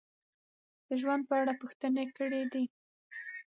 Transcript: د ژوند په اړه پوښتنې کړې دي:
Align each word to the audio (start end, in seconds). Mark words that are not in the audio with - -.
د 0.87 0.89
ژوند 1.01 1.21
په 1.29 1.33
اړه 1.41 1.53
پوښتنې 1.61 2.05
کړې 2.17 2.41
دي: 2.51 2.63